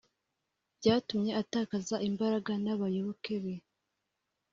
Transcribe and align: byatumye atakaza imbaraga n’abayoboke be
byatumye 0.79 1.31
atakaza 1.41 1.95
imbaraga 2.09 2.51
n’abayoboke 2.63 3.35
be 3.43 3.55